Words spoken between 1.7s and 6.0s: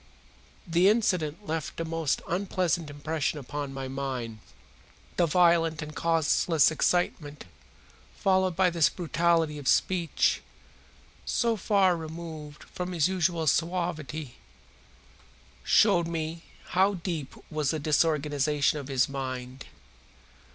a most unpleasant impression upon my mind. The violent and